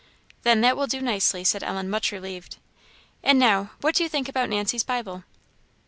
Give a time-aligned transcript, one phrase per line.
[0.41, 2.57] "Then, that will do nicely," said Ellen, much relieved.
[3.21, 5.25] "And now, what do you think about Nancy's Bible?"